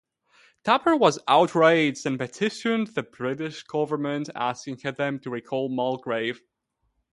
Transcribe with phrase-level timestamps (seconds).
[0.63, 6.41] Tupper was outraged and petitioned the British government, asking them to recall Mulgrave.